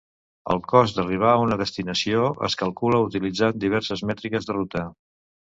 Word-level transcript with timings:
El 0.53 0.61
cost 0.71 0.95
d'arribar 0.99 1.27
a 1.33 1.41
una 1.43 1.57
destinació 1.59 2.23
es 2.49 2.57
calcula 2.63 3.03
utilitzant 3.11 3.63
diverses 3.67 4.03
mètriques 4.13 4.49
de 4.51 4.61
ruta. 4.63 4.87